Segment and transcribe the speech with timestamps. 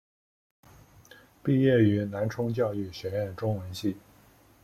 [1.43, 3.95] 毕业于南充教育学院中文系。